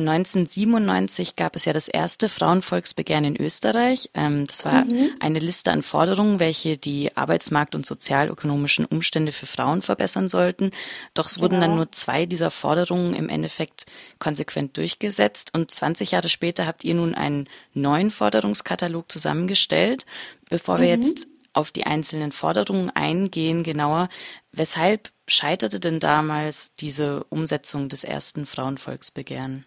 [0.00, 4.10] 1997 gab es ja das erste Frauenvolksbegehren in Österreich.
[4.14, 5.12] Ähm, das war mhm.
[5.20, 10.70] eine Liste an Forderungen, welche die Arbeitsmarkt- und sozialökonomischen Umstände für Frauen verbessern sollten.
[11.14, 11.76] Doch es wurden dann genau.
[11.76, 13.86] nur zwei dieser Forderungen im Endeffekt
[14.18, 15.54] konsequent durchgesetzt.
[15.54, 20.06] Und 20 Jahre später habt ihr nun einen neuen Forderungskatalog zusammengestellt.
[20.48, 20.82] Bevor mhm.
[20.82, 24.08] wir jetzt auf die einzelnen Forderungen eingehen, genauer,
[24.52, 29.64] weshalb scheiterte denn damals diese Umsetzung des ersten Frauenvolksbegehren?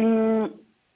[0.00, 0.46] Mm,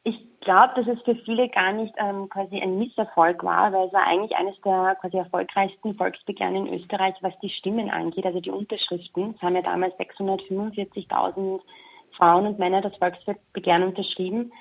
[0.03, 3.93] ich glaube, dass es für viele gar nicht ähm, quasi ein Misserfolg war, weil es
[3.93, 8.51] war eigentlich eines der quasi erfolgreichsten Volksbegehren in Österreich, was die Stimmen angeht, also die
[8.51, 9.35] Unterschriften.
[9.35, 11.61] Es haben ja damals 645.000
[12.17, 14.53] Frauen und Männer das Volksbegehren unterschrieben.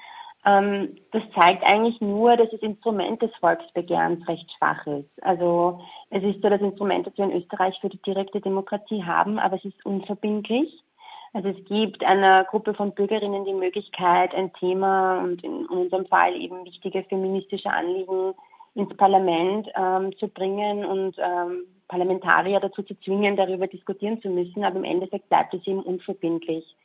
[0.46, 5.24] Ähm, das zeigt eigentlich nur, dass das Instrument des Volksbegehrens recht schwach ist.
[5.24, 5.80] Also
[6.10, 9.56] es ist so das Instrument, das wir in Österreich für die direkte Demokratie haben, aber
[9.56, 10.84] es ist unverbindlich.
[11.34, 16.36] Also es gibt einer Gruppe von Bürgerinnen die Möglichkeit, ein Thema und in unserem Fall
[16.36, 18.36] eben wichtige feministische Anliegen
[18.76, 24.64] ins Parlament ähm, zu bringen und ähm, Parlamentarier dazu zu zwingen, darüber diskutieren zu müssen.
[24.64, 26.76] Aber im Endeffekt bleibt es eben unverbindlich.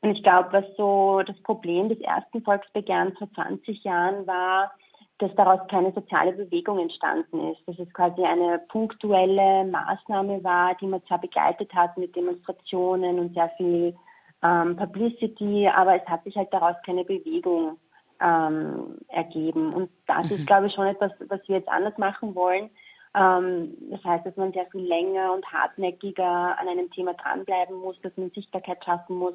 [0.00, 4.72] Und ich glaube, was so das Problem des ersten Volksbegehrens vor 20 Jahren war,
[5.18, 7.60] dass daraus keine soziale Bewegung entstanden ist.
[7.66, 13.34] Dass es quasi eine punktuelle Maßnahme war, die man zwar begleitet hat mit Demonstrationen und
[13.34, 13.96] sehr viel
[14.42, 17.78] ähm, Publicity, aber es hat sich halt daraus keine Bewegung
[18.20, 19.72] ähm, ergeben.
[19.72, 20.36] Und das mhm.
[20.36, 22.70] ist, glaube ich, schon etwas, was wir jetzt anders machen wollen.
[23.16, 28.00] Ähm, das heißt, dass man sehr viel länger und hartnäckiger an einem Thema dranbleiben muss,
[28.02, 29.34] dass man Sichtbarkeit schaffen muss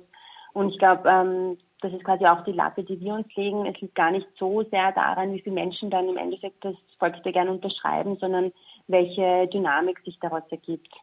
[0.54, 3.66] und ich glaube, ähm, das ist quasi auch die Latte, die wir uns legen.
[3.66, 7.50] Es liegt gar nicht so sehr daran, wie viele Menschen dann im Endeffekt das Volksbegehren
[7.50, 8.52] unterschreiben, sondern
[8.88, 10.94] welche Dynamik sich daraus ergibt.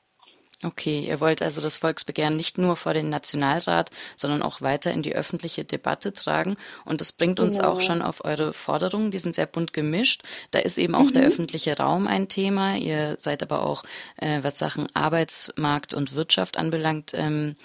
[0.65, 5.03] Okay, ihr wollt also das Volksbegehren nicht nur vor den Nationalrat, sondern auch weiter in
[5.03, 6.57] die öffentliche Debatte tragen.
[6.87, 7.73] Und das bringt uns genau.
[7.73, 9.11] auch schon auf eure Forderungen.
[9.11, 10.23] Die sind sehr bunt gemischt.
[10.53, 11.13] Da ist eben auch mhm.
[11.13, 12.75] der öffentliche Raum ein Thema.
[12.75, 13.85] Ihr seid aber auch,
[14.17, 17.57] äh, was Sachen Arbeitsmarkt und Wirtschaft anbelangt, ähm,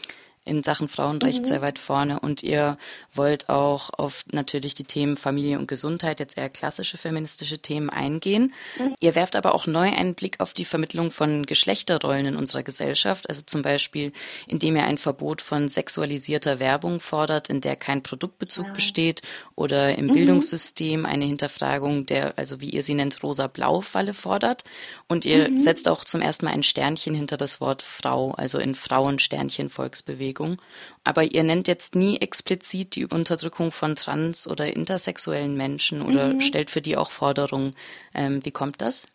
[0.44, 1.46] in Sachen Frauenrecht mhm.
[1.46, 2.78] sehr weit vorne und ihr
[3.14, 8.54] wollt auch auf natürlich die Themen Familie und Gesundheit, jetzt eher klassische feministische Themen eingehen.
[8.80, 8.96] Mhm.
[9.00, 13.30] Ihr werft aber auch neu einen Blick auf die Vermittlung von Geschlechterrollen in unserer Gesellschaft,
[13.30, 14.14] also zum Beispiel,
[14.48, 18.74] indem ihr ein Verbot von sexualisierter Werbung fordert, in der kein Produktbezug ja.
[18.74, 19.22] besteht
[19.54, 20.14] oder im mhm.
[20.14, 24.64] Bildungssystem eine Hinterfragung der, also wie ihr sie nennt, rosa-blau-Falle fordert.
[25.08, 25.60] Und ihr mhm.
[25.60, 30.31] setzt auch zum ersten Mal ein Sternchen hinter das Wort Frau, also in Frauensternchen Volksbewegung.
[30.32, 30.58] Bewegung.
[31.04, 36.42] Aber ihr nennt jetzt nie explizit die Unterdrückung von trans- oder intersexuellen Menschen oder mhm.
[36.42, 37.76] stellt für die auch Forderungen.
[38.14, 39.08] Ähm, wie kommt das?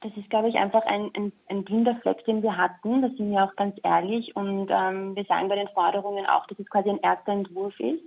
[0.00, 3.02] Das ist, glaube ich, einfach ein, ein, ein blinder Fleck, den wir hatten.
[3.02, 4.34] Da sind wir auch ganz ehrlich.
[4.34, 8.02] Und ähm, wir sagen bei den Forderungen auch, dass es quasi ein erster Entwurf ist.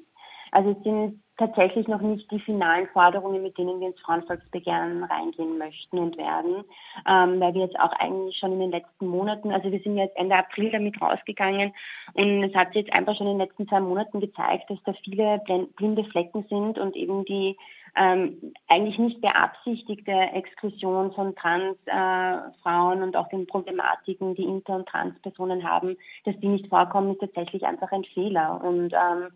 [0.52, 5.58] Also es sind tatsächlich noch nicht die finalen Forderungen, mit denen wir ins Frauenvolksbegehren reingehen
[5.58, 6.64] möchten und werden,
[7.08, 10.16] ähm, weil wir jetzt auch eigentlich schon in den letzten Monaten, also wir sind jetzt
[10.18, 11.74] Ende April damit rausgegangen
[12.14, 14.94] und es hat sich jetzt einfach schon in den letzten zwei Monaten gezeigt, dass da
[15.04, 15.42] viele
[15.76, 17.58] blinde Flecken sind und eben die
[17.96, 24.88] ähm, eigentlich nicht beabsichtigte Exklusion von Transfrauen äh, und auch den Problematiken, die Inter- und
[24.88, 29.30] Transpersonen haben, dass die nicht vorkommen, ist tatsächlich einfach ein Fehler und ähm,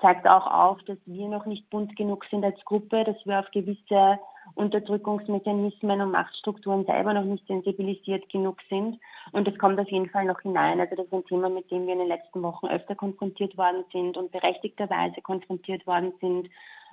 [0.00, 3.50] zeigt auch auf, dass wir noch nicht bunt genug sind als Gruppe, dass wir auf
[3.50, 4.18] gewisse
[4.54, 8.98] Unterdrückungsmechanismen und Machtstrukturen selber noch nicht sensibilisiert genug sind.
[9.32, 10.80] Und das kommt auf jeden Fall noch hinein.
[10.80, 13.84] Also das ist ein Thema, mit dem wir in den letzten Wochen öfter konfrontiert worden
[13.92, 16.48] sind und berechtigterweise konfrontiert worden sind.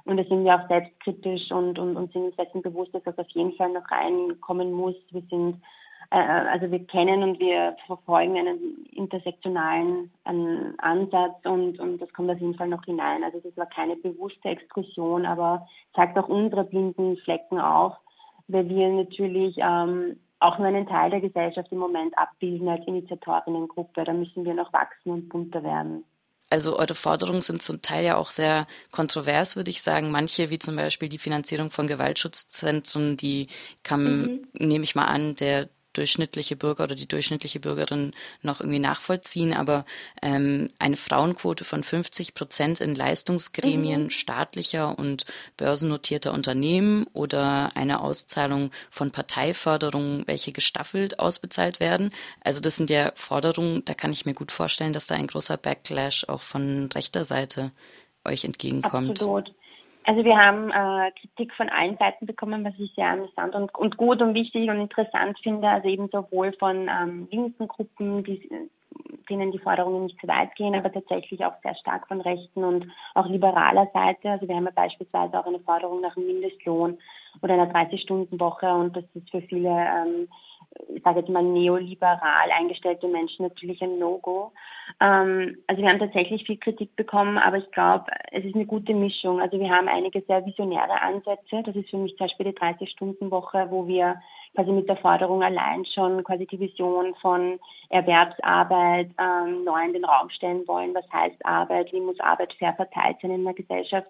[0.05, 3.17] Und da sind wir auch selbstkritisch und, und, und sind uns dessen bewusst, dass das
[3.17, 4.95] auf jeden Fall noch reinkommen muss.
[5.11, 5.61] Wir sind,
[6.11, 12.29] äh, also wir kennen und wir verfolgen einen intersektionalen einen Ansatz und, und das kommt
[12.31, 13.23] auf jeden Fall noch hinein.
[13.23, 15.65] Also das war keine bewusste Exklusion, aber
[15.95, 17.93] zeigt auch unsere blinden Flecken auf,
[18.49, 24.03] weil wir natürlich ähm, auch nur einen Teil der Gesellschaft im Moment abbilden als Initiatorinnengruppe.
[24.03, 26.03] Da müssen wir noch wachsen und bunter werden.
[26.53, 30.11] Also eure Forderungen sind zum Teil ja auch sehr kontrovers, würde ich sagen.
[30.11, 33.47] Manche, wie zum Beispiel die Finanzierung von Gewaltschutzzentren, die
[33.81, 34.47] kann, mhm.
[34.53, 39.85] nehme ich mal an, der durchschnittliche Bürger oder die durchschnittliche Bürgerin noch irgendwie nachvollziehen, aber
[40.21, 44.09] ähm, eine Frauenquote von 50 Prozent in Leistungsgremien mhm.
[44.09, 45.25] staatlicher und
[45.57, 52.11] börsennotierter Unternehmen oder eine Auszahlung von Parteiförderungen, welche gestaffelt ausbezahlt werden.
[52.41, 55.57] Also das sind ja Forderungen, da kann ich mir gut vorstellen, dass da ein großer
[55.57, 57.71] Backlash auch von rechter Seite
[58.25, 59.11] euch entgegenkommt.
[59.11, 59.53] Absolut.
[60.05, 63.97] Also wir haben äh, Kritik von allen Seiten bekommen, was ich sehr amüsant und, und
[63.97, 65.67] gut und wichtig und interessant finde.
[65.67, 68.49] Also eben sowohl von ähm, linken Gruppen, die
[69.29, 72.87] denen die Forderungen nicht zu weit gehen, aber tatsächlich auch sehr stark von rechten und
[73.15, 74.31] auch liberaler Seite.
[74.31, 76.97] Also wir haben ja beispielsweise auch eine Forderung nach einem Mindestlohn
[77.41, 80.27] oder einer 30-Stunden-Woche und das ist für viele ähm,
[80.89, 84.51] ich sage jetzt mal neoliberal eingestellte Menschen natürlich ein No-Go.
[84.99, 88.93] Ähm, also wir haben tatsächlich viel Kritik bekommen, aber ich glaube, es ist eine gute
[88.93, 89.41] Mischung.
[89.41, 91.63] Also wir haben einige sehr visionäre Ansätze.
[91.63, 94.15] Das ist für mich zum Beispiel die 30-Stunden-Woche, wo wir
[94.55, 97.59] quasi mit der Forderung allein schon quasi die Vision von
[97.89, 100.93] Erwerbsarbeit ähm, neu in den Raum stellen wollen.
[100.93, 101.91] Was heißt Arbeit?
[101.91, 104.07] Wie muss Arbeit fair verteilt sein in der Gesellschaft?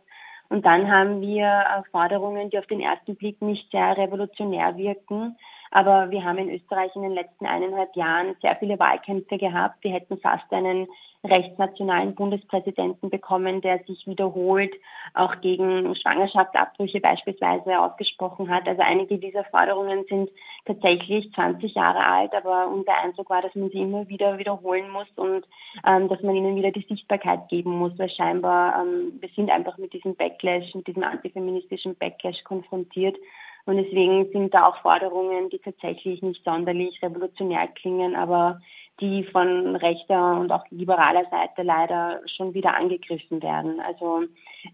[0.49, 5.37] Und dann haben wir äh, Forderungen, die auf den ersten Blick nicht sehr revolutionär wirken,
[5.73, 9.83] aber wir haben in Österreich in den letzten eineinhalb Jahren sehr viele Wahlkämpfe gehabt.
[9.83, 10.87] Wir hätten fast einen
[11.23, 14.71] rechtsnationalen Bundespräsidenten bekommen, der sich wiederholt
[15.15, 18.67] auch gegen Schwangerschaftsabbrüche beispielsweise ausgesprochen hat.
[18.67, 20.29] Also einige dieser Forderungen sind
[20.65, 25.07] tatsächlich 20 Jahre alt, aber unser Eindruck war, dass man sie immer wieder wiederholen muss
[25.15, 25.47] und
[25.87, 29.79] ähm, dass man ihnen wieder die Sichtbarkeit geben muss, weil scheinbar ähm, wir sind einfach
[29.79, 33.15] mit diesem Backlash, mit diesem antifeministischen Backlash konfrontiert
[33.65, 38.59] und deswegen sind da auch Forderungen, die tatsächlich nicht sonderlich revolutionär klingen, aber
[38.99, 43.79] die von rechter und auch liberaler Seite leider schon wieder angegriffen werden.
[43.79, 44.23] Also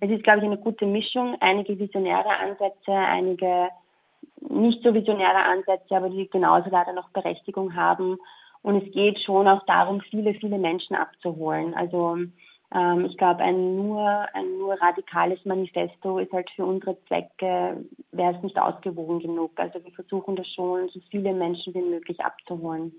[0.02, 1.38] es ist, glaube ich, eine gute Mischung.
[1.40, 3.70] Einige visionäre Ansätze, einige
[4.42, 8.18] nicht so visionäre Ansätze, aber die genauso leider noch Berechtigung haben.
[8.62, 11.74] Und es geht schon auch darum, viele, viele Menschen abzuholen.
[11.74, 12.18] Also
[12.74, 18.36] ähm, ich glaube, ein nur, ein nur radikales Manifesto ist halt für unsere Zwecke, wäre
[18.36, 19.52] es nicht ausgewogen genug.
[19.56, 22.94] Also wir versuchen das schon, so viele Menschen wie möglich abzuholen.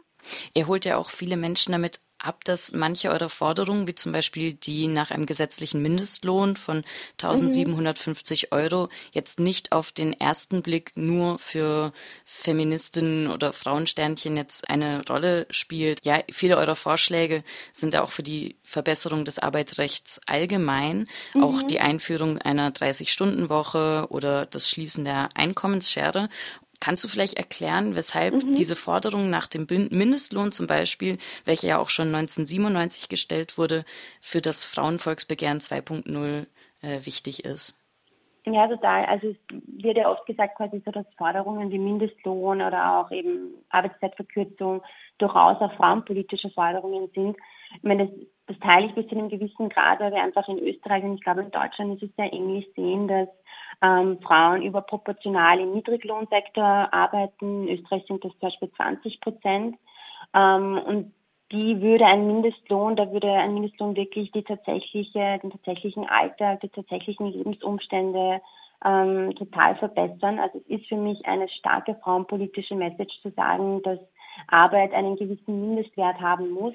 [0.55, 4.55] Ihr holt ja auch viele Menschen damit ab, dass manche eurer Forderungen, wie zum Beispiel
[4.55, 6.85] die nach einem gesetzlichen Mindestlohn von
[7.21, 8.57] 1750 mhm.
[8.57, 11.93] Euro, jetzt nicht auf den ersten Blick nur für
[12.25, 16.05] Feministinnen oder Frauensternchen jetzt eine Rolle spielt.
[16.05, 21.43] Ja, viele eurer Vorschläge sind auch für die Verbesserung des Arbeitsrechts allgemein, mhm.
[21.43, 26.29] auch die Einführung einer 30-Stunden-Woche oder das Schließen der Einkommensschere.
[26.81, 28.55] Kannst du vielleicht erklären, weshalb mhm.
[28.55, 33.85] diese Forderung nach dem Mindestlohn zum Beispiel, welche ja auch schon 1997 gestellt wurde,
[34.21, 36.47] für das Frauenvolksbegehren 2.0
[36.83, 37.77] äh, wichtig ist?
[38.47, 39.05] Ja, total.
[39.05, 43.55] Also es wird ja oft gesagt, quasi so, dass Forderungen wie Mindestlohn oder auch eben
[43.69, 44.83] Arbeitszeitverkürzung
[45.19, 47.37] durchaus auch frauenpolitische Forderungen sind.
[47.77, 48.17] Ich meine, das,
[48.47, 51.21] das teile ich bis zu einem gewissen Grad, weil wir einfach in Österreich und ich
[51.21, 53.29] glaube in Deutschland ist es sehr ähnlich sehen, dass
[53.83, 57.69] ähm, Frauen überproportional im Niedriglohnsektor arbeiten.
[57.69, 59.77] In Österreich sind das zum Beispiel 20 Prozent.
[60.35, 61.13] Ähm, und
[61.53, 66.69] die würde ein Mindestlohn, da würde ein Mindestlohn wirklich die tatsächliche, den tatsächlichen Alltag, die
[66.69, 68.41] tatsächlichen Lebensumstände
[68.85, 70.39] ähm, total verbessern.
[70.39, 73.99] Also es ist für mich eine starke frauenpolitische Message zu sagen, dass
[74.47, 76.75] Arbeit einen gewissen Mindestwert haben muss.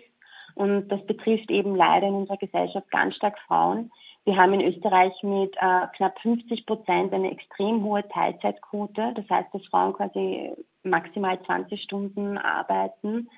[0.56, 3.92] Und das betrifft eben leider in unserer Gesellschaft ganz stark Frauen.
[4.26, 9.14] Wir haben in Österreich mit äh, knapp 50 Prozent eine extrem hohe Teilzeitquote.
[9.16, 10.52] Das heißt, dass Frauen quasi
[10.84, 13.30] maximal 20 Stunden arbeiten.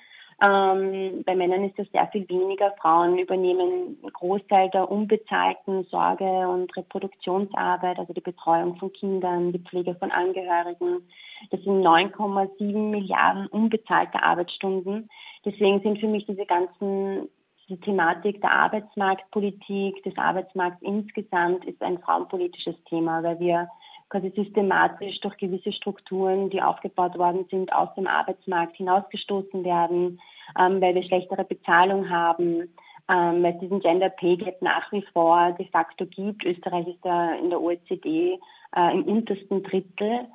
[0.42, 2.74] Ähm, bei Männern ist das sehr viel weniger.
[2.80, 9.60] Frauen übernehmen einen Großteil der unbezahlten Sorge- und Reproduktionsarbeit, also die Betreuung von Kindern, die
[9.60, 11.02] Pflege von Angehörigen.
[11.50, 15.10] Das sind 9,7 Milliarden unbezahlte Arbeitsstunden.
[15.44, 17.30] Deswegen sind für mich diese ganzen
[17.70, 23.68] die Thematik der Arbeitsmarktpolitik, des Arbeitsmarkts insgesamt ist ein frauenpolitisches Thema, weil wir
[24.10, 30.20] quasi systematisch durch gewisse Strukturen, die aufgebaut worden sind, aus dem Arbeitsmarkt hinausgestoßen werden,
[30.58, 32.74] ähm, weil wir schlechtere Bezahlung haben,
[33.10, 36.46] ähm, weil es diesen Gender Pay Gap nach wie vor de facto gibt.
[36.46, 38.40] Österreich ist da in der OECD
[38.76, 40.28] äh, im untersten Drittel.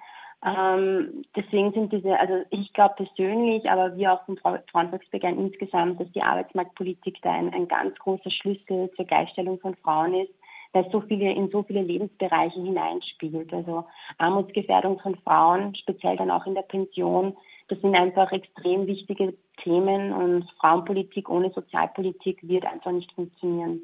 [0.44, 6.11] Ähm, deswegen sind diese, also ich glaube persönlich, aber wir auch vom Frauenvolksbegehren insgesamt, dass
[6.12, 10.32] die Arbeitsmarktpolitik da ein, ein ganz großer Schlüssel zur Gleichstellung von Frauen ist,
[10.72, 13.52] weil so viele in so viele Lebensbereiche hineinspielt.
[13.52, 13.84] Also
[14.18, 17.37] Armutsgefährdung von Frauen, speziell dann auch in der Pension,
[17.68, 23.80] das sind einfach extrem wichtige Themen und Frauenpolitik ohne Sozialpolitik wird einfach nicht funktionieren.